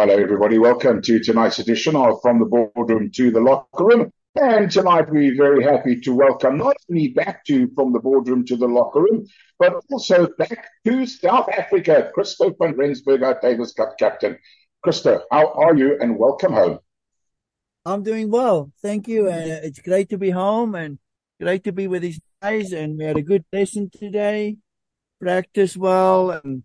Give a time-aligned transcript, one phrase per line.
[0.00, 0.56] Hello, everybody.
[0.56, 4.10] Welcome to tonight's edition of From the Boardroom to the Locker Room.
[4.34, 8.56] And tonight we're very happy to welcome not only back to From the Boardroom to
[8.56, 9.26] the Locker Room,
[9.58, 14.38] but also back to South Africa, Christo van Rensburg, our Davis Cup captain.
[14.82, 16.78] Christo, how are you and welcome home?
[17.84, 18.72] I'm doing well.
[18.80, 19.26] Thank you.
[19.26, 20.98] Uh, it's great to be home and
[21.38, 22.72] great to be with these guys.
[22.72, 24.56] And we had a good lesson today,
[25.20, 26.30] practice well.
[26.30, 26.62] And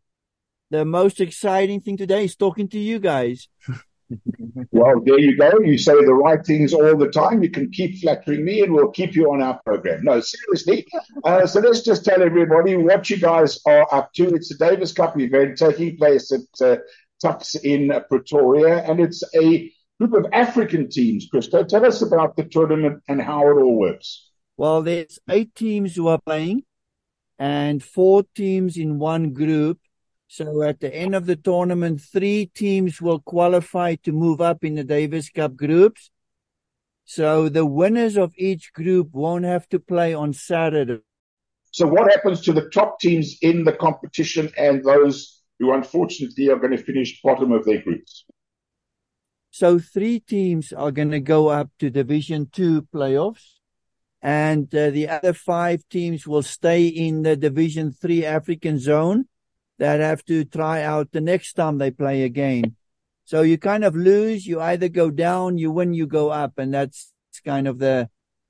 [0.75, 3.47] the most exciting thing today is talking to you guys.
[4.71, 5.59] well, there you go.
[5.59, 7.41] You say the right things all the time.
[7.43, 10.03] You can keep flattering me and we'll keep you on our program.
[10.03, 10.85] No, seriously.
[11.23, 14.35] Uh, so let's just tell everybody what you guys are up to.
[14.35, 16.77] It's the Davis Cup event taking place at uh,
[17.21, 21.27] Tuks in Pretoria, and it's a group of African teams.
[21.31, 24.29] Christo, tell us about the tournament and how it all works.
[24.57, 26.63] Well, there's eight teams who are playing
[27.39, 29.79] and four teams in one group
[30.35, 34.75] so at the end of the tournament, three teams will qualify to move up in
[34.75, 36.11] the Davis Cup groups.
[37.05, 40.99] So the winners of each group won't have to play on Saturday.
[41.71, 46.57] So what happens to the top teams in the competition and those who unfortunately are
[46.57, 48.25] going to finish bottom of their groups?
[49.51, 53.53] So three teams are going to go up to Division Two playoffs,
[54.21, 59.29] and uh, the other five teams will stay in the Division Three African zone
[59.79, 62.75] that have to try out the next time they play again.
[63.25, 66.57] So you kind of lose, you either go down, you win, you go up.
[66.57, 67.11] And that's
[67.43, 68.09] kind of the,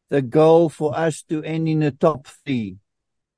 [0.09, 2.77] the goal for us to end in the top three.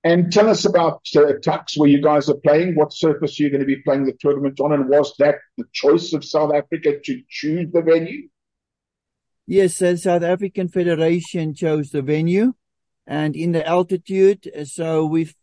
[0.04, 2.76] And tell us about uh, Tuks, where you guys are playing.
[2.76, 4.72] What surface you're you going to be playing the tournament on?
[4.72, 8.30] And was that the choice of South Africa to choose the venue?
[9.46, 12.54] Yes, the South African Federation chose the venue
[13.06, 14.50] and in the altitude.
[14.66, 15.36] So we've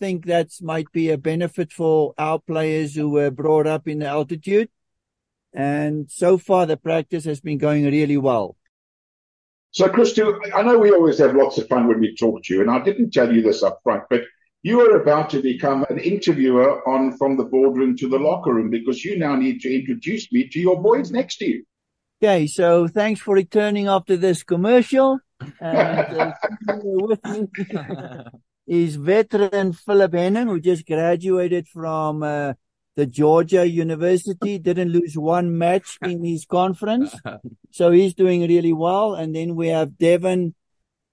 [0.00, 4.06] think that might be a benefit for our players who were brought up in the
[4.06, 4.70] altitude.
[5.52, 8.56] And so far, the practice has been going really well.
[9.72, 12.60] So, Christo, I know we always have lots of fun when we talk to you,
[12.60, 14.22] and I didn't tell you this up front, but
[14.62, 18.70] you are about to become an interviewer on From the Boardroom to the Locker Room
[18.70, 21.64] because you now need to introduce me to your boys next to you.
[22.22, 25.20] Okay, so thanks for returning after this commercial.
[25.60, 26.32] And uh,
[26.82, 27.48] with me.
[28.70, 32.52] is veteran Philip Henning, who just graduated from uh,
[32.94, 37.12] the Georgia University, didn't lose one match in his conference.
[37.72, 39.14] So he's doing really well.
[39.14, 40.54] And then we have Devon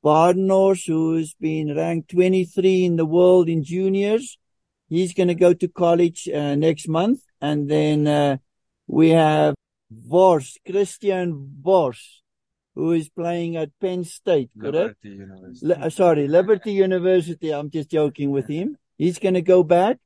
[0.06, 4.38] Badenhorst, who's been ranked 23 in the world in juniors.
[4.88, 7.22] He's going to go to college uh, next month.
[7.41, 8.38] And then uh,
[8.85, 9.56] we have
[9.89, 12.22] Vors, Christian Vors,
[12.78, 15.04] who is playing at Penn State, correct?
[15.04, 15.66] Liberty University.
[15.66, 17.50] Le- uh, sorry, Liberty University.
[17.50, 18.78] I'm just joking with him.
[19.00, 19.98] He's going to go back.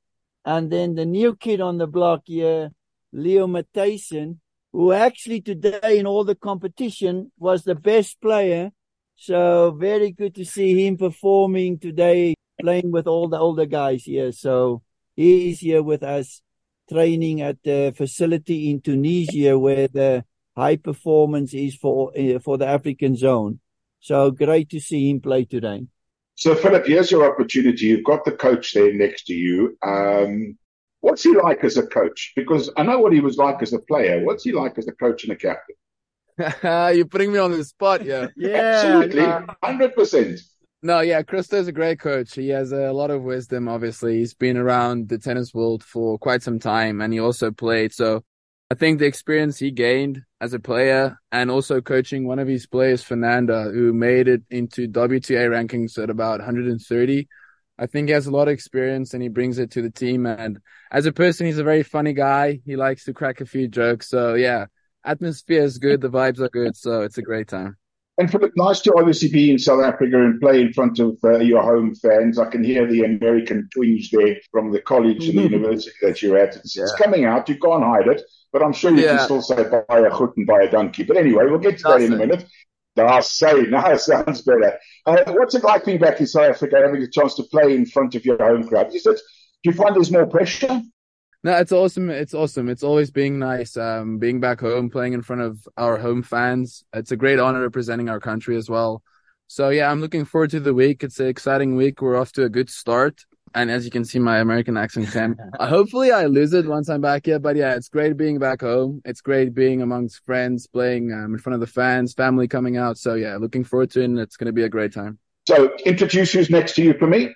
[0.46, 2.72] And then the new kid on the block here,
[3.12, 4.40] Leo Matheson,
[4.72, 8.72] who actually today in all the competition was the best player.
[9.18, 14.32] So very good to see him performing today, playing with all the older guys here.
[14.32, 14.82] So
[15.18, 16.42] he is here with us
[16.90, 20.24] training at the facility in Tunisia where the
[20.56, 23.60] high performance is for uh, for the African zone.
[24.00, 25.86] So great to see him play today.
[26.36, 27.86] So Philip, here's your opportunity.
[27.86, 29.78] You've got the coach there next to you.
[29.84, 30.58] Um,
[31.02, 32.34] what's he like as a coach?
[32.36, 34.24] Because I know what he was like as a player.
[34.24, 35.76] What's he like as a coach and a captain?
[36.98, 38.28] You're putting me on the spot, yeah.
[38.38, 40.40] yeah, absolutely, hundred percent.
[40.84, 42.34] No, yeah, Christo's a great coach.
[42.34, 43.68] He has a lot of wisdom.
[43.68, 47.94] Obviously, he's been around the tennis world for quite some time, and he also played.
[47.94, 48.24] So
[48.72, 52.68] I think the experience he gained as a player and also coaching one of his
[52.68, 57.28] players, Fernanda, who made it into WTA rankings at about 130.
[57.78, 60.26] I think he has a lot of experience and he brings it to the team.
[60.26, 62.62] And as a person, he's a very funny guy.
[62.66, 64.08] He likes to crack a few jokes.
[64.08, 64.68] So yeah,
[65.04, 66.00] atmosphere is good.
[66.00, 66.78] The vibes are good.
[66.78, 67.76] So it's a great time.
[68.18, 71.40] And Philip, nice to obviously be in South Africa and play in front of uh,
[71.40, 72.40] your home fans.
[72.40, 76.38] I can hear the American twinge there from the college and the university that you're
[76.38, 76.56] at.
[76.56, 76.84] It's, yeah.
[76.84, 77.50] it's coming out.
[77.50, 78.22] You can't hide it.
[78.52, 79.18] But I'm sure you yeah.
[79.18, 81.04] can still say buy a hoot and buy a donkey.
[81.04, 82.46] But anyway, we'll get to That's that in a minute.
[82.98, 84.78] I say, now sounds better.
[85.06, 87.86] Uh, what's it like being back in South Africa, having a chance to play in
[87.86, 88.94] front of your home crowd?
[88.94, 89.20] Is it,
[89.64, 90.82] do you find there's more pressure?
[91.44, 92.10] No, it's awesome.
[92.10, 92.70] It's awesome.
[92.70, 93.76] It's always being nice.
[93.76, 96.84] Um, being back home, playing in front of our home fans.
[96.94, 99.02] It's a great honor representing our country as well.
[99.48, 101.04] So yeah, I'm looking forward to the week.
[101.04, 102.02] It's an exciting week.
[102.02, 103.26] We're off to a good start.
[103.54, 105.38] And as you can see, my American accent can.
[105.60, 107.40] uh, hopefully, I lose it once I'm back here.
[107.40, 109.02] But yeah, it's great being back home.
[109.06, 112.98] It's great being amongst friends, playing um, in front of the fans, family coming out.
[112.98, 114.06] So yeah, looking forward to it.
[114.06, 115.20] And it's going to be a great time.
[115.48, 117.34] So introduce who's next to you for me.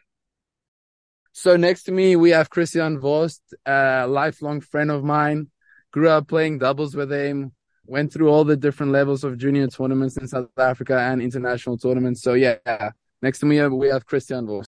[1.34, 5.50] So next to me, we have Christian Vost, a lifelong friend of mine.
[5.92, 7.52] grew up playing doubles with him,
[7.86, 12.22] went through all the different levels of junior tournaments in South Africa and international tournaments.
[12.22, 12.92] So yeah,
[13.22, 14.65] next to me we have Christian Vos.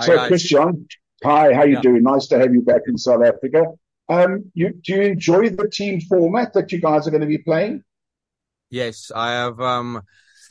[0.00, 0.86] So hi, Christian,
[1.22, 1.80] hi, how you yeah.
[1.80, 2.02] doing?
[2.02, 3.64] Nice to have you back in South Africa.
[4.08, 7.38] Um, you, do you enjoy the team format that you guys are going to be
[7.38, 7.82] playing?
[8.70, 9.60] Yes, I have.
[9.60, 10.02] Um,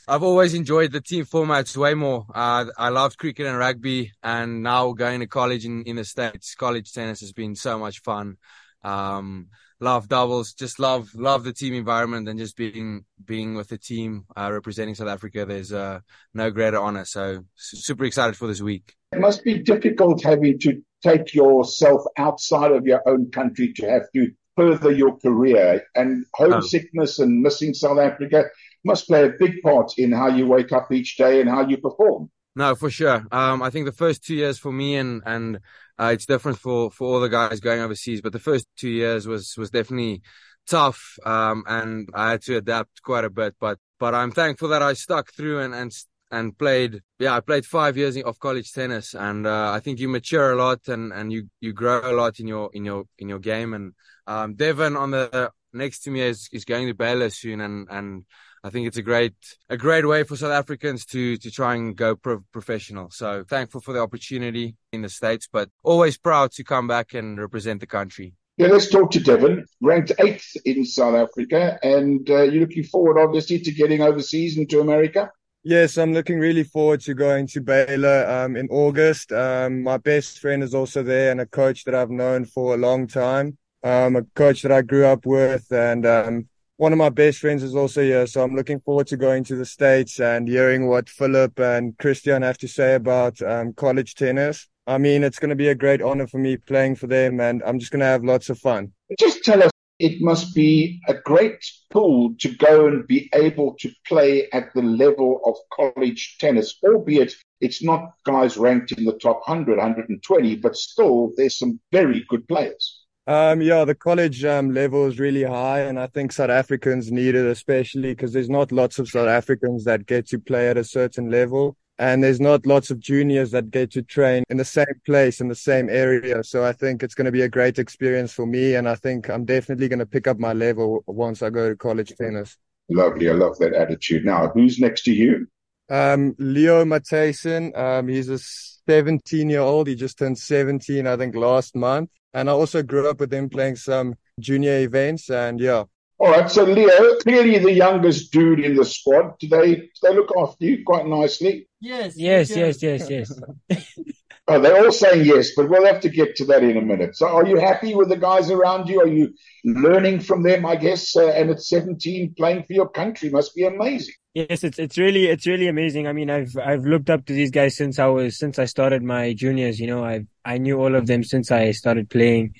[0.08, 2.26] I've always enjoyed the team formats way more.
[2.34, 6.54] Uh, I loved cricket and rugby, and now going to college in, in the States,
[6.54, 8.36] college tennis has been so much fun.
[8.82, 9.48] Um,
[9.80, 14.24] love doubles, just love, love the team environment and just being, being with the team,
[14.36, 15.44] uh, representing South Africa.
[15.44, 16.00] There's, uh,
[16.32, 17.04] no greater honor.
[17.04, 18.94] So super excited for this week.
[19.12, 24.10] It must be difficult having to take yourself outside of your own country to have
[24.14, 27.24] to further your career and homesickness oh.
[27.24, 28.44] and missing South Africa
[28.84, 31.76] must play a big part in how you wake up each day and how you
[31.78, 32.30] perform.
[32.56, 33.24] No, for sure.
[33.32, 35.60] Um, I think the first two years for me and, and,
[36.00, 39.26] uh, it's different for, for all the guys going overseas, but the first two years
[39.26, 40.22] was, was definitely
[40.68, 41.16] tough.
[41.24, 44.94] Um, and I had to adapt quite a bit, but, but I'm thankful that I
[44.94, 45.92] stuck through and, and,
[46.30, 50.08] and played, yeah, I played five years of college tennis and, uh, I think you
[50.08, 53.28] mature a lot and, and you, you grow a lot in your, in your, in
[53.28, 53.74] your game.
[53.74, 53.92] And,
[54.26, 58.24] um, Devon on the next to me is, is going to Baylor soon and, and,
[58.64, 59.34] I think it's a great
[59.68, 63.10] a great way for South Africans to to try and go pro- professional.
[63.10, 67.38] So thankful for the opportunity in the states, but always proud to come back and
[67.38, 68.32] represent the country.
[68.56, 73.18] Yeah, let's talk to Devon, ranked eighth in South Africa, and uh, you're looking forward,
[73.20, 75.30] obviously, to getting overseas into America.
[75.64, 79.32] Yes, I'm looking really forward to going to Baylor um, in August.
[79.32, 82.78] Um, my best friend is also there, and a coach that I've known for a
[82.78, 83.58] long time.
[83.82, 87.62] Um, a coach that I grew up with, and um, one of my best friends
[87.62, 88.26] is also here.
[88.26, 92.42] So I'm looking forward to going to the States and hearing what Philip and Christian
[92.42, 94.68] have to say about um, college tennis.
[94.86, 97.62] I mean, it's going to be a great honor for me playing for them, and
[97.64, 98.92] I'm just going to have lots of fun.
[99.18, 103.90] Just tell us, it must be a great pull to go and be able to
[104.06, 109.40] play at the level of college tennis, albeit it's not guys ranked in the top
[109.46, 113.03] 100, 120, but still there's some very good players.
[113.26, 117.34] Um, yeah, the college um, level is really high, and I think South Africans need
[117.34, 120.84] it, especially because there's not lots of South Africans that get to play at a
[120.84, 124.84] certain level, and there's not lots of juniors that get to train in the same
[125.06, 126.44] place in the same area.
[126.44, 129.30] So I think it's going to be a great experience for me, and I think
[129.30, 132.58] I'm definitely going to pick up my level once I go to college tennis.
[132.90, 134.26] Lovely, I love that attitude.
[134.26, 135.46] Now, who's next to you?
[135.88, 137.72] Um, Leo Matheson.
[137.74, 139.86] Um, he's a 17 year old.
[139.86, 142.10] He just turned 17, I think, last month.
[142.34, 145.30] And I also grew up with him playing some junior events.
[145.30, 145.84] And yeah.
[146.18, 146.50] All right.
[146.50, 149.38] So, Leo, clearly the youngest dude in the squad.
[149.38, 151.68] Do they, do they look after you quite nicely?
[151.80, 152.16] Yes.
[152.16, 153.40] Yes, yes, yes, yes.
[154.48, 157.16] oh, they're all saying yes, but we'll have to get to that in a minute.
[157.16, 159.00] So, are you happy with the guys around you?
[159.00, 161.16] Are you learning from them, I guess?
[161.16, 164.14] Uh, and at 17, playing for your country must be amazing.
[164.34, 166.08] Yes, it's it's really it's really amazing.
[166.08, 169.02] I mean, I've I've looked up to these guys since I was since I started
[169.02, 169.78] my juniors.
[169.78, 172.54] You know, I I knew all of them since I started playing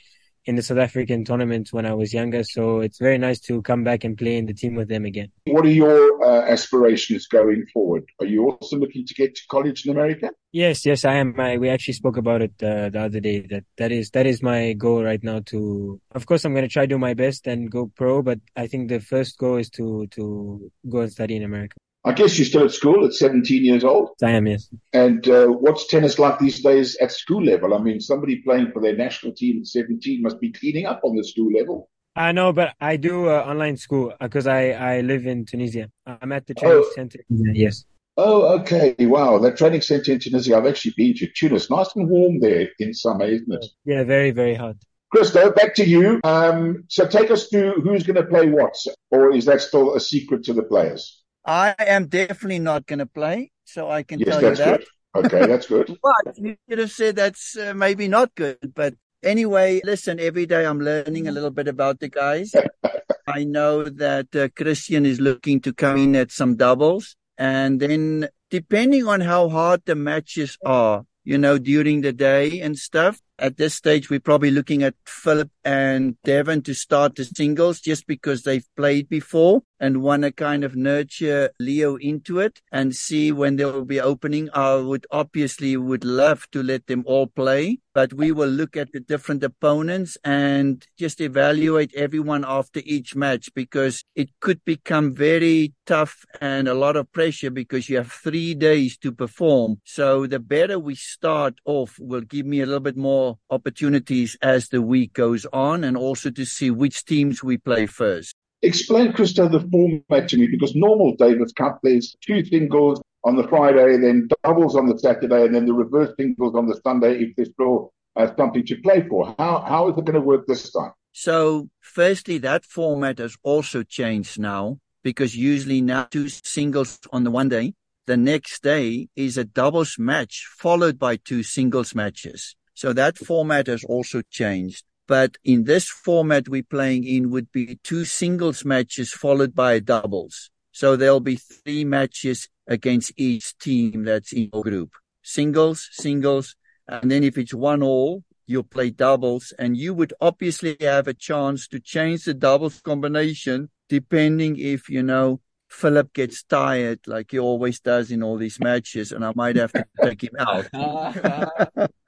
[0.46, 2.42] in the South African tournament when I was younger.
[2.44, 5.28] So it's very nice to come back and play in the team with them again.
[5.46, 8.04] What are your uh, aspirations going forward?
[8.20, 10.30] Are you also looking to get to college in America?
[10.52, 11.38] Yes, yes, I am.
[11.40, 13.40] I, we actually spoke about it uh, the other day.
[13.40, 15.40] That that is that is my goal right now.
[15.46, 18.38] To of course, I'm going to try to do my best and go pro, but
[18.54, 21.76] I think the first goal is to to go and study in America.
[22.06, 24.10] I guess you're still at school at 17 years old.
[24.22, 24.68] I am, yes.
[24.92, 27.72] And uh, what's tennis like these days at school level?
[27.72, 31.16] I mean, somebody playing for their national team at 17 must be cleaning up on
[31.16, 31.88] the school level.
[32.14, 35.90] I know, but I do uh, online school because uh, I, I live in Tunisia.
[36.06, 36.92] I'm at the training oh.
[36.94, 37.20] center.
[37.28, 37.84] Yes.
[38.16, 38.94] Oh, okay.
[39.00, 39.38] Wow.
[39.38, 41.70] That training center in Tunisia, I've actually been to Tunis.
[41.70, 43.66] Nice and warm there in summer, isn't it?
[43.84, 44.76] Yeah, very, very hot.
[45.10, 46.20] Christo, back to you.
[46.22, 48.76] Um, so take us through who's going to play what,
[49.10, 51.23] or is that still a secret to the players?
[51.44, 54.80] I am definitely not going to play, so I can yes, tell you that.
[54.80, 55.26] Good.
[55.26, 55.86] Okay, that's good.
[56.02, 58.72] but you could have said that's uh, maybe not good.
[58.74, 62.52] But anyway, listen, every day I'm learning a little bit about the guys.
[63.26, 67.16] I know that uh, Christian is looking to come in at some doubles.
[67.38, 72.78] And then depending on how hard the matches are, you know, during the day and
[72.78, 77.80] stuff, at this stage, we're probably looking at Philip and Devon to start the singles
[77.80, 82.94] just because they've played before and want to kind of nurture Leo into it and
[82.94, 84.48] see when there will be opening.
[84.54, 88.92] I would obviously would love to let them all play, but we will look at
[88.92, 95.74] the different opponents and just evaluate everyone after each match because it could become very
[95.86, 99.80] tough and a lot of pressure because you have three days to perform.
[99.84, 104.36] So the better we start off will give me a little bit more more opportunities
[104.42, 108.34] as the week goes on and also to see which teams we play first.
[108.62, 113.46] Explain, Christo, the format to me because normal Davis Cup, there's two singles on the
[113.48, 117.36] Friday, then doubles on the Saturday, and then the reverse singles on the Sunday if
[117.36, 119.34] there's still uh, something to play for.
[119.38, 120.92] How, how is it going to work this time?
[121.12, 127.30] So, firstly, that format has also changed now because usually now two singles on the
[127.30, 127.74] one day
[128.06, 132.54] the next day is a doubles match followed by two singles matches.
[132.74, 134.84] So that format has also changed.
[135.06, 140.50] But in this format we're playing in would be two singles matches followed by doubles.
[140.72, 144.92] So there'll be three matches against each team that's in your group.
[145.22, 146.56] Singles, singles,
[146.88, 151.14] and then if it's one all, you'll play doubles and you would obviously have a
[151.14, 157.38] chance to change the doubles combination depending if, you know, Philip gets tired like he
[157.38, 160.66] always does in all these matches, and I might have to take him out.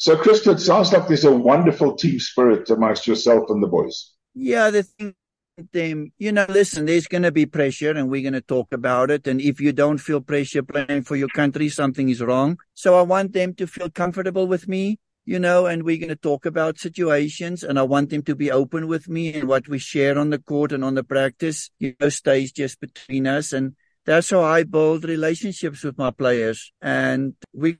[0.00, 4.12] so, Christo, it sounds like there's a wonderful team spirit amongst yourself and the boys.
[4.34, 4.86] Yeah, the
[5.72, 9.10] thing you know, listen, there's going to be pressure and we're going to talk about
[9.10, 9.26] it.
[9.26, 12.58] And if you don't feel pressure playing for your country, something is wrong.
[12.72, 16.16] So I want them to feel comfortable with me you know, and we're going to
[16.16, 19.78] talk about situations and I want them to be open with me and what we
[19.78, 23.52] share on the court and on the practice, you know, stays just between us.
[23.52, 23.76] And
[24.06, 26.72] that's how I build relationships with my players.
[26.80, 27.78] And we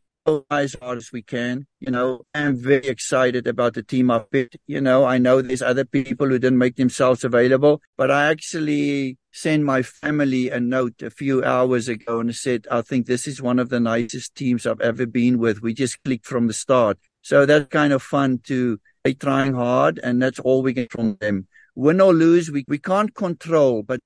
[0.50, 1.66] as hard as we can.
[1.80, 4.56] You know, I'm very excited about the team I picked.
[4.66, 9.18] You know, I know there's other people who didn't make themselves available, but I actually
[9.32, 13.40] sent my family a note a few hours ago and said, I think this is
[13.40, 15.62] one of the nicest teams I've ever been with.
[15.62, 16.98] We just clicked from the start.
[17.22, 21.16] So that's kind of fun to they trying hard and that's all we get from
[21.20, 21.46] them.
[21.74, 24.00] Win or lose, we, we can't control, but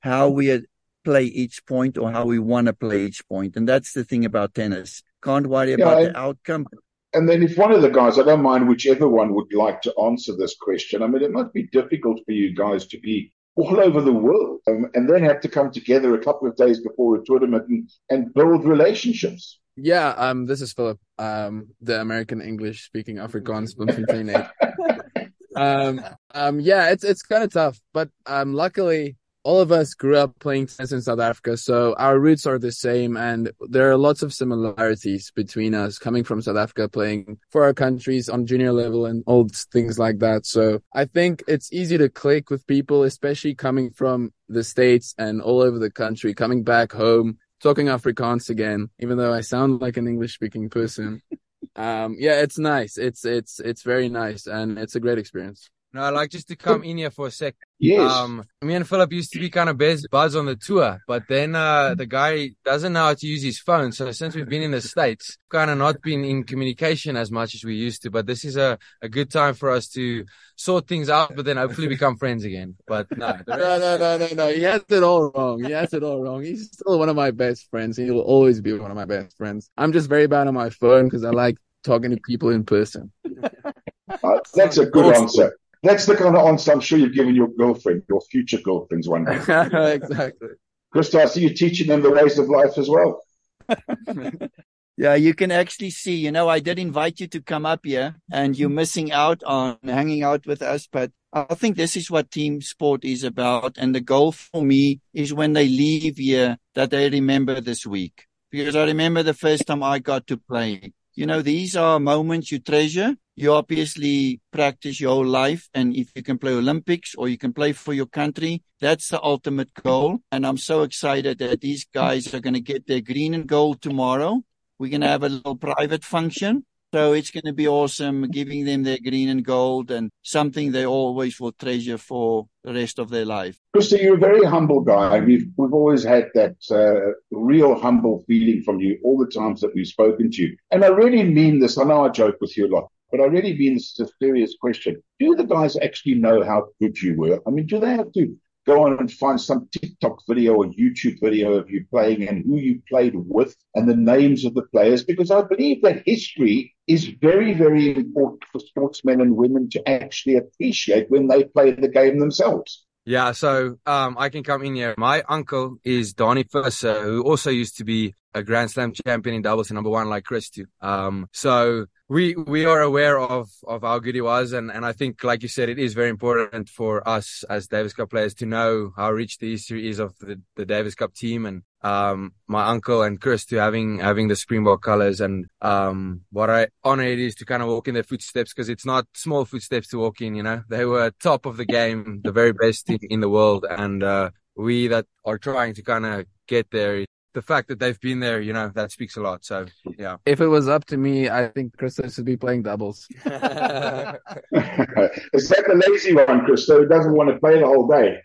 [0.00, 0.62] how we
[1.04, 3.56] play each point or how we want to play each point.
[3.56, 5.02] And that's the thing about tennis.
[5.22, 6.66] Can't worry yeah, about the outcome.
[7.14, 9.94] And then if one of the guys, I don't mind whichever one would like to
[9.98, 11.02] answer this question.
[11.02, 14.60] I mean, it must be difficult for you guys to be all over the world
[14.68, 17.90] um, and then have to come together a couple of days before a tournament and,
[18.10, 19.58] and build relationships.
[19.76, 24.30] Yeah, um, this is Philip, um, the American English speaking Afrikaans Bloemfontein.
[25.56, 26.00] um,
[26.34, 29.16] um, yeah, it's it's kind of tough, but um, luckily
[29.48, 32.70] all of us grew up playing tennis in South Africa, so our roots are the
[32.70, 37.64] same, and there are lots of similarities between us coming from South Africa, playing for
[37.64, 40.44] our countries on junior level and old things like that.
[40.44, 45.40] So I think it's easy to click with people, especially coming from the states and
[45.40, 49.96] all over the country, coming back home talking Afrikaans again, even though I sound like
[49.96, 51.22] an English speaking person.
[51.74, 52.98] um, yeah, it's nice.
[52.98, 55.70] It's, it's, it's very nice and it's a great experience.
[55.92, 57.56] No, like just to come in here for a sec.
[57.78, 58.12] Yes.
[58.12, 61.22] Um, me and Philip used to be kind of best buds on the tour, but
[61.28, 63.92] then, uh, the guy doesn't know how to use his phone.
[63.92, 67.54] So since we've been in the States, kind of not been in communication as much
[67.54, 70.26] as we used to, but this is a, a good time for us to
[70.56, 72.76] sort things out, but then hopefully become friends again.
[72.86, 74.52] But no, no, no, no, no, no.
[74.52, 75.64] He has it all wrong.
[75.64, 76.42] He has it all wrong.
[76.42, 77.96] He's still one of my best friends.
[77.96, 79.70] He will always be one of my best friends.
[79.78, 83.10] I'm just very bad on my phone because I like talking to people in person.
[84.54, 85.56] That's a good answer.
[85.82, 89.24] That's the kind of answer I'm sure you've given your girlfriend, your future girlfriends one
[89.24, 89.36] day.
[89.94, 90.48] exactly.
[90.92, 93.22] Christo, I see you teaching them the ways of life as well.
[94.96, 98.16] yeah, you can actually see, you know, I did invite you to come up here
[98.32, 102.30] and you're missing out on hanging out with us, but I think this is what
[102.30, 103.76] team sport is about.
[103.76, 108.26] And the goal for me is when they leave here that they remember this week.
[108.50, 110.94] Because I remember the first time I got to play.
[111.14, 115.68] You know, these are moments you treasure you obviously practice your whole life.
[115.72, 119.22] And if you can play Olympics or you can play for your country, that's the
[119.22, 120.18] ultimate goal.
[120.32, 123.80] And I'm so excited that these guys are going to get their green and gold
[123.80, 124.42] tomorrow.
[124.80, 126.64] We're going to have a little private function.
[126.92, 130.86] So it's going to be awesome giving them their green and gold and something they
[130.86, 133.58] always will treasure for the rest of their life.
[133.74, 135.20] Christo, you're a very humble guy.
[135.20, 139.74] We've, we've always had that uh, real humble feeling from you all the times that
[139.74, 140.56] we've spoken to you.
[140.70, 141.76] And I really mean this.
[141.76, 144.24] I know I joke with you a lot, but I really mean this is a
[144.24, 145.02] serious question.
[145.18, 147.40] Do the guys actually know how good you were?
[147.46, 148.36] I mean, do they have to
[148.66, 152.56] go on and find some TikTok video or YouTube video of you playing and who
[152.56, 155.04] you played with and the names of the players?
[155.04, 160.36] Because I believe that history is very, very important for sportsmen and women to actually
[160.36, 162.84] appreciate when they play the game themselves.
[163.06, 164.94] Yeah, so um, I can come in here.
[164.98, 169.42] My uncle is Danie Visser, who also used to be a Grand Slam champion in
[169.42, 170.62] doubles and number one like Christo.
[170.80, 174.92] Um, so we we are aware of of how good he was, and and I
[174.92, 178.46] think, like you said, it is very important for us as Davis Cup players to
[178.46, 182.66] know how rich the history is of the, the Davis Cup team and um my
[182.66, 187.36] uncle and Christo having having the Springbok colors and um what I honor it is
[187.36, 190.34] to kind of walk in their footsteps because it's not small footsteps to walk in.
[190.34, 193.66] You know, they were top of the game, the very best team in the world,
[193.68, 197.04] and uh, we that are trying to kind of get there
[197.34, 199.44] the fact that they've been there, you know, that speaks a lot.
[199.44, 199.66] So,
[199.98, 200.16] yeah.
[200.26, 203.06] If it was up to me, I think Christo should be playing doubles.
[203.10, 204.14] Is that
[204.52, 206.78] the lazy one, Christo?
[206.78, 208.18] Who doesn't want to play the whole day?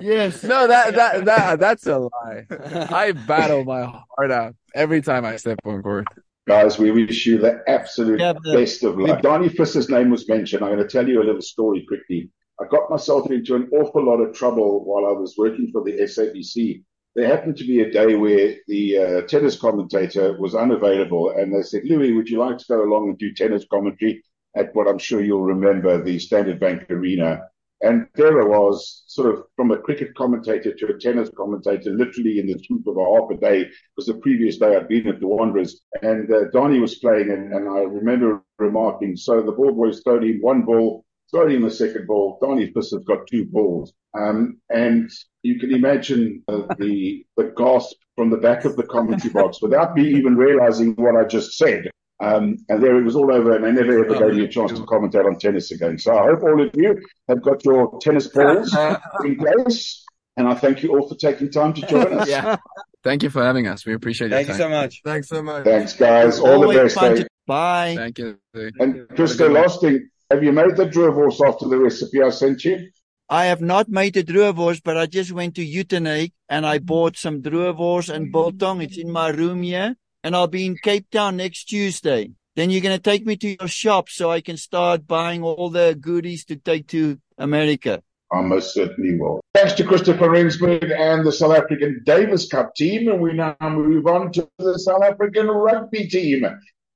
[0.00, 0.42] Yes.
[0.44, 2.46] No, that that that that's a lie.
[2.90, 6.06] I battle my heart out every time I step on court.
[6.46, 9.22] Guys, we wish you the absolute yeah, the, best of luck.
[9.22, 10.62] Danie Visser's name was mentioned.
[10.62, 12.30] I'm going to tell you a little story quickly.
[12.60, 15.92] I got myself into an awful lot of trouble while I was working for the
[15.92, 16.84] SABC
[17.14, 21.62] there happened to be a day where the uh, tennis commentator was unavailable, and they
[21.62, 24.22] said, Louis, would you like to go along and do tennis commentary
[24.56, 27.42] at what I'm sure you'll remember, the Standard Bank Arena?
[27.82, 32.38] And there I was, sort of from a cricket commentator to a tennis commentator, literally
[32.38, 35.20] in the swoop of a half a day, because the previous day I'd been at
[35.20, 39.72] the Wanderers, and uh, Danie was playing, and, and I remember remarking, so the ball
[39.72, 42.38] boys thrown in one ball, thrown in the second ball.
[42.42, 43.92] Danie Visser's got two balls.
[44.16, 45.10] Um, and
[45.42, 49.96] you can imagine uh, the the gasp from the back of the commentary box without
[49.96, 51.90] me even realizing what I just said.
[52.20, 54.72] Um, and there it was all over, and they never ever gave me a chance
[54.72, 55.98] to commentate on tennis again.
[55.98, 58.74] So I hope all of you have got your tennis balls
[59.24, 60.04] in place,
[60.36, 62.28] and I thank you all for taking time to join us.
[62.28, 62.56] yeah.
[63.02, 63.84] Thank you for having us.
[63.84, 64.34] We appreciate it.
[64.34, 65.02] Thank you so much.
[65.04, 65.64] Thanks so much.
[65.64, 66.38] Thanks, guys.
[66.38, 67.26] All the best.
[67.46, 67.94] Bye.
[67.96, 68.38] Thank you.
[68.54, 72.90] And Christo, last thing, have you made the Droëwors after the recipe I sent you?
[73.28, 77.16] I have not made the Droëwors, but I just went to Uitenhage and I bought
[77.16, 78.80] some Droëwors and biltong.
[78.80, 79.96] It's in my room here.
[80.22, 82.30] And I'll be in Cape Town next Tuesday.
[82.56, 85.68] Then you're going to take me to your shop so I can start buying all
[85.70, 88.02] the goodies to take to America.
[88.32, 89.40] I most certainly will.
[89.54, 93.08] Thanks to Christo van Rensburg and the South African Davis Cup team.
[93.08, 96.44] And we now move on to the South African rugby team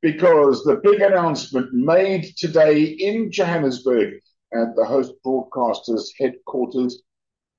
[0.00, 4.14] because the big announcement made today in Johannesburg
[4.52, 7.02] at the host broadcaster's headquarters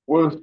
[0.08, 0.38] was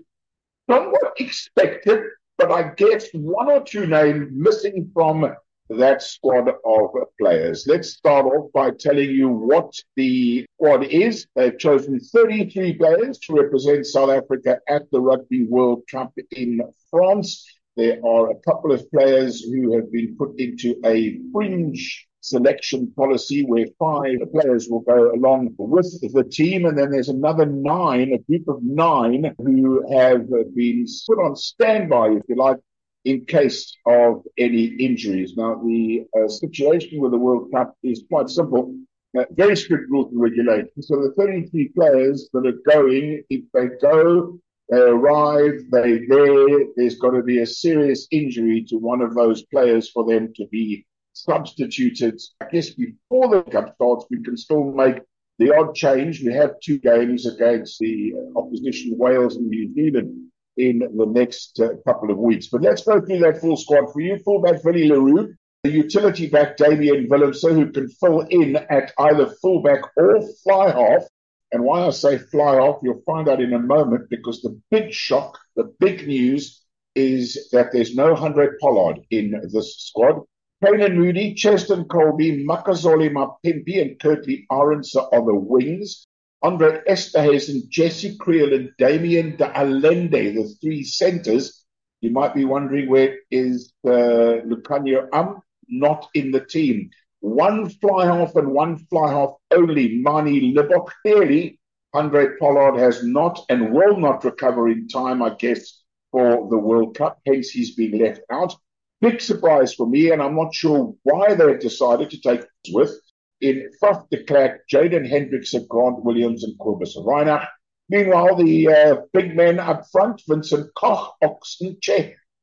[0.71, 2.01] somewhat expected,
[2.39, 5.35] but I guess one or two names missing from
[5.69, 7.67] that squad of players.
[7.67, 11.27] Let's start off by telling you what the squad is.
[11.35, 17.45] They've chosen 33 players to represent South Africa at the Rugby World Cup in France.
[17.77, 23.45] There are a couple of players who have been put into a fringe selection policy
[23.45, 26.65] where five players will go along with the team.
[26.65, 32.09] And then there's another nine, a group of nine who have been put on standby,
[32.13, 32.59] if you like,
[33.05, 35.35] in case of any injuries.
[35.37, 38.75] Now, the uh, situation with the World Cup is quite simple.
[39.17, 40.89] Uh, very strict rules and regulations.
[40.89, 46.99] So the 33 players that are going, if they go, they arrive, they're there, there's
[46.99, 50.85] got to be a serious injury to one of those players for them to be
[51.13, 52.21] substituted.
[52.41, 55.01] I guess before the cup starts, we can still make
[55.39, 56.23] the odd change.
[56.23, 61.75] We have two games against the opposition, Wales and New Zealand, in the next uh,
[61.87, 62.49] couple of weeks.
[62.49, 64.19] But let's go through that full squad for you.
[64.25, 69.83] Fullback le Roux, the utility back Damian Willemse, who can fill in at either fullback
[69.97, 71.05] or fly half.
[71.53, 74.93] And why I say fly off, you'll find out in a moment because the big
[74.93, 76.63] shock, the big news
[76.95, 80.23] is that there's no Handré Pollard in this squad.
[80.65, 86.07] Canan Moodie, Cheslin Kolbe, Makazole Mapimpi, and Kurt-Lee Arendse are on the wings.
[86.43, 91.65] Andre Esterhuizen, Jesse Kriel, and Damian de Allende, the three centres.
[92.01, 95.41] You might be wondering where is uh, Lukhanyo Um?
[95.69, 96.91] Not in the team.
[97.21, 99.99] One fly half and one fly half only.
[99.99, 100.91] Manie Libbok.
[101.03, 101.59] Clearly,
[101.95, 106.97] Handré Pollard has not and will not recover in time, I guess, for the World
[106.97, 107.19] Cup.
[107.27, 108.55] Hence, he's been left out.
[109.01, 112.93] Big surprise for me, and I'm not sure why they decided to take with
[113.41, 117.47] in Faf de Klerk, Jaden Hendrikse, Grant Williams, and Cobus Reinach.
[117.89, 121.77] Meanwhile, the uh, big men up front, Vincent Koch, Oxen,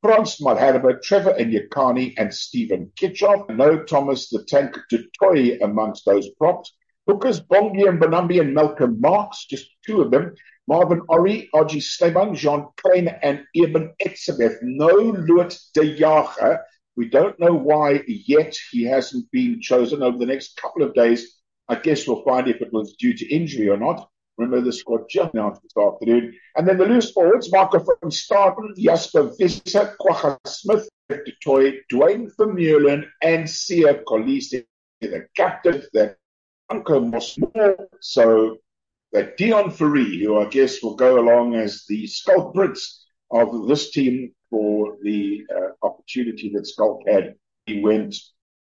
[0.04, 3.50] Che, Frans Malherbe, Trevor Nyakane, and Steven Kitshoff.
[3.50, 4.78] No Thomas the Tank
[5.18, 6.76] Toy amongst those props.
[7.08, 10.34] Hookers, Bongi Mbonambi and Malcolm Marx, just two of them.
[10.68, 14.58] Marvin Orie, RG Snyman, Jean Kleyn, and Eben Etzebeth.
[14.62, 16.60] No Lood de Jager.
[16.96, 21.38] We don't know why yet he hasn't been chosen over the next couple of days.
[21.70, 24.10] I guess we'll find if it was due to injury or not.
[24.38, 26.34] Remember the squad just announced this afternoon.
[26.56, 33.06] And then the loose forwards, Marco van Staden, Jasper Wiese, Kwagga Smith, Du Duane Vermeulen,
[33.22, 34.66] and Siya Kolisi,
[35.02, 36.18] the captain, that
[36.70, 37.76] Uncle Mosmore.
[38.02, 38.58] So
[39.12, 43.92] that Deon Fourie, who I guess will go along as the Schalk Brits of this
[43.92, 47.36] team for the uh, opportunity that Schalk had,
[47.68, 48.16] he went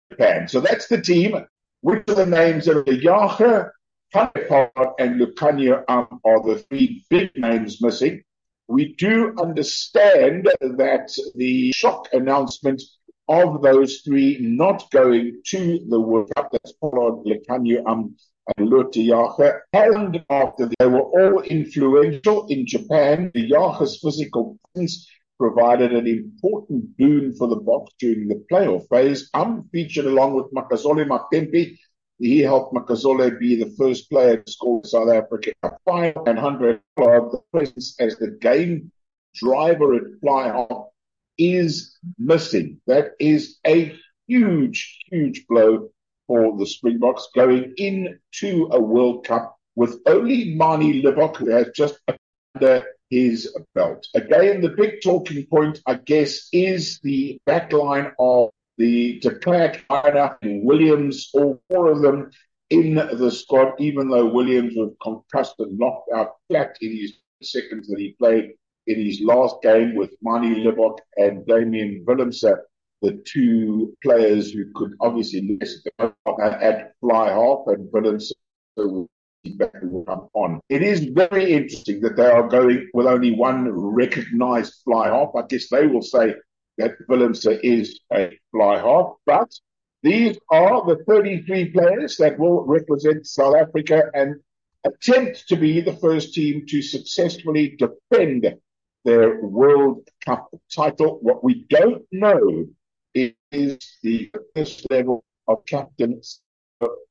[0.09, 0.47] Japan.
[0.47, 1.45] So that's the team.
[1.81, 3.73] Which are the names of de Jager,
[4.13, 8.23] Handré Pollard, and Lukhanyo um, are the three big names missing.
[8.67, 12.81] We do understand that the shock announcement
[13.27, 18.15] of those three not going to the World Cup, that's Pollard, Lukhanyo um,
[18.57, 23.31] and Lote Jager, and after they were all influential in Japan.
[23.33, 29.29] De Jager's physical presence provided an important boon for the Boks during the playoff phase.
[29.33, 31.77] I'm featured along with Makazole Mapimpi.
[32.19, 36.81] He helped Makazole be the first player to score South Africa a final and 100
[36.97, 38.91] the presence as the game
[39.35, 40.87] driver at fly half
[41.37, 42.81] is missing.
[42.87, 43.95] That is a
[44.27, 45.89] huge, huge blow
[46.27, 51.99] for the Springboks going into a World Cup with only Manie Libbok, who has just
[52.55, 54.05] under his belt.
[54.13, 58.49] Again, the big talking point, I guess, is the backline of
[58.79, 62.31] the de Klerk, and Williams, all four of them
[62.69, 67.87] in the squad, even though Williams was concussed and knocked out flat in his seconds
[67.89, 68.53] that he played
[68.87, 72.57] in his last game with Manie Libbok and Damian Willemse,
[73.01, 75.59] the two players who could obviously
[75.99, 78.31] at fly half and Willemse
[78.77, 79.09] will
[80.05, 80.61] come on.
[80.69, 85.29] It is very interesting that they are going with only one recognized fly half.
[85.35, 86.35] I guess they will say
[86.79, 89.51] that Willemse is a fly half, but
[90.01, 94.37] these are the 33 players that will represent South Africa and
[94.85, 98.55] attempt to be the first team to successfully defend
[99.03, 101.19] their World Cup title.
[101.21, 102.65] What we don't know
[103.13, 106.21] is the first level of Captain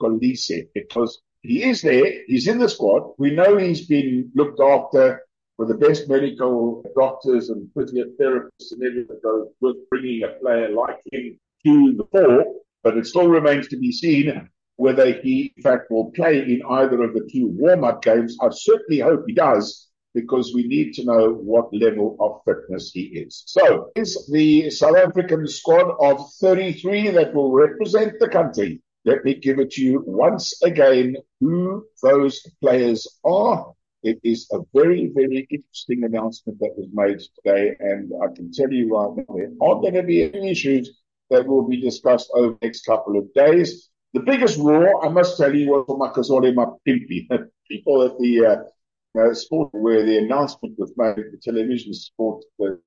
[0.01, 2.25] Kolisi because he is there.
[2.27, 3.13] He's in the squad.
[3.19, 5.23] We know he's been looked after
[5.59, 10.71] with the best medical doctors and physiotherapists and everything that goes with bringing a player
[10.71, 12.45] like him to the fore.
[12.83, 17.03] But it still remains to be seen whether he, in fact, will play in either
[17.03, 18.37] of the two warm-up games.
[18.41, 23.03] I certainly hope he does because we need to know what level of fitness he
[23.03, 23.43] is.
[23.47, 29.35] So, is the South African squad of 33 that will represent the country let me
[29.35, 33.73] give it to you once again who those players are.
[34.03, 38.73] It is a very, very interesting announcement that was made today, and I can tell
[38.73, 42.53] you right now, there are going to be any issues that will be discussed over
[42.53, 43.89] the next couple of days.
[44.15, 47.29] The biggest roar, I must tell you, was for Makazole Mapimpi.
[47.69, 52.45] People at the uh, uh, sport where the announcement was made at the television sport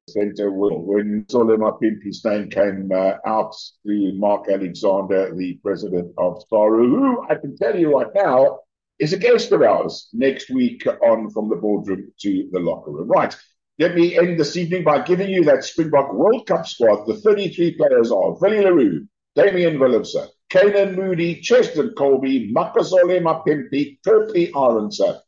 [0.07, 3.53] center when Solomon Pimpi's name came uh, out
[3.85, 8.59] to Mark Alexander, the president of SARU, who I can tell you right now
[9.01, 13.07] is a guest of ours next week on From the Boardroom to the Locker Room.
[13.07, 13.35] Right.
[13.79, 17.07] Let me end this evening by giving you that Springbok World Cup squad.
[17.07, 23.97] The 33 players are Willie le Roux, Damian Willemse, Canan Moodie, Cheslin Kolbe, Makazole Mapimpi,
[24.05, 25.19] Kurt-Lee Arendse,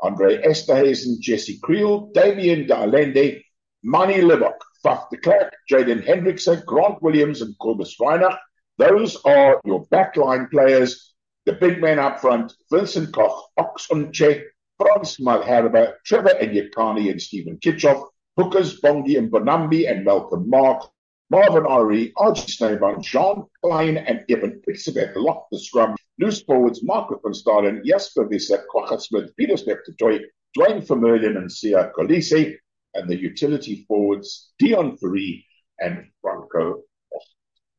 [0.00, 3.42] Andre Esterhuizen, Jesse Kriel, Damian de Allende,
[3.82, 8.38] Manie Libbok, Faf de Klerk, Jaden Hendrickson, Grant Williams, and Cobus Reinach.
[8.78, 11.12] Those are your backline players.
[11.48, 14.42] The big men up front, Vincent Koch, Ox Nché,
[14.76, 18.06] Frans Malherbe, Trevor Nyakane, and Steven Kitshoff,
[18.36, 20.90] Hookers, Bongi Mbonambi, and Malcolm Mark,
[21.30, 25.96] Marvin Orie, RG Snyman, Jean Kleyn and Evan Prietzebeth locked the scrum.
[26.20, 30.20] Loose forwards, Marco van Staden, Jasper Wiese, Kwagga Smith, Pieter-Steph Toy,
[30.52, 32.58] Duane Vermeulen, and Siya Kolisi.
[32.92, 35.46] And the utility forwards, Deon Fourie
[35.80, 36.82] and Franco.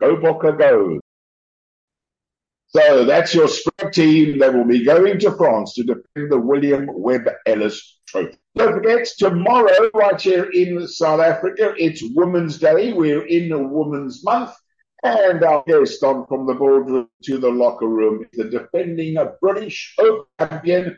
[0.02, 1.00] Go Bokke, go!
[2.72, 6.88] So that's your spring team that will be going to France to defend the William
[6.88, 8.38] Webb Ellis Trophy.
[8.56, 12.94] Don't forget, tomorrow, right here in South Africa, it's Women's Day.
[12.94, 14.52] We're in Women's Month.
[15.02, 19.96] And our guest on from the boardroom to the locker room is the defending British
[19.98, 20.98] Open champion,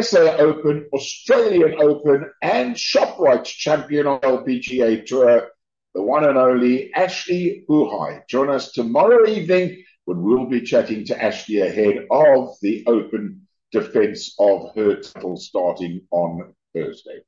[0.00, 5.48] SA Open, Australian Open, and Shoprite champion on LPGA Tour,
[5.94, 8.26] the one and only Ashley Buhai.
[8.28, 14.74] Join us tomorrow evening we'll be chatting to Ashley ahead of the Open defense of
[14.74, 17.20] her title starting on Thursday.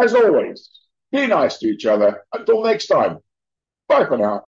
[0.00, 0.70] As always,
[1.12, 2.22] be nice to each other.
[2.32, 3.18] Until next time,
[3.88, 4.44] bye for now.